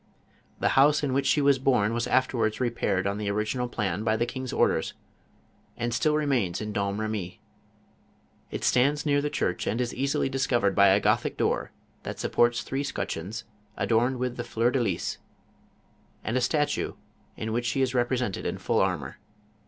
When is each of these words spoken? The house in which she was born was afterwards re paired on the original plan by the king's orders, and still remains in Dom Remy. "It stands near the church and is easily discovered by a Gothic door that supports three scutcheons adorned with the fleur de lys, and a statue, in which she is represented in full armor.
The 0.59 0.69
house 0.69 1.03
in 1.03 1.13
which 1.13 1.27
she 1.27 1.41
was 1.41 1.59
born 1.59 1.93
was 1.93 2.07
afterwards 2.07 2.59
re 2.59 2.71
paired 2.71 3.05
on 3.05 3.19
the 3.19 3.29
original 3.29 3.69
plan 3.69 4.03
by 4.03 4.17
the 4.17 4.25
king's 4.25 4.51
orders, 4.51 4.95
and 5.77 5.93
still 5.93 6.15
remains 6.15 6.59
in 6.59 6.73
Dom 6.73 6.99
Remy. 6.99 7.39
"It 8.49 8.63
stands 8.63 9.05
near 9.05 9.21
the 9.21 9.29
church 9.29 9.67
and 9.67 9.79
is 9.79 9.93
easily 9.93 10.27
discovered 10.27 10.73
by 10.75 10.87
a 10.87 10.99
Gothic 10.99 11.37
door 11.37 11.69
that 12.01 12.17
supports 12.17 12.63
three 12.63 12.83
scutcheons 12.83 13.43
adorned 13.77 14.17
with 14.17 14.37
the 14.37 14.43
fleur 14.43 14.71
de 14.71 14.81
lys, 14.81 15.19
and 16.23 16.35
a 16.35 16.41
statue, 16.41 16.93
in 17.37 17.53
which 17.53 17.67
she 17.67 17.83
is 17.83 17.93
represented 17.93 18.43
in 18.43 18.57
full 18.57 18.79
armor. 18.81 19.19